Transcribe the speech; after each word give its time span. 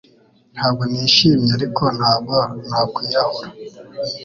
Ntabwo 0.55 0.83
nishimye 0.91 1.49
ariko 1.57 1.83
ntabwo 1.97 2.35
nakwiyahura 2.69 3.49